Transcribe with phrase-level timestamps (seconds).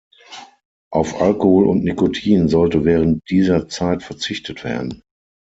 [0.91, 5.03] Auf Alkohol und Nikotin sollte während dieser Zeit verzichtet werden.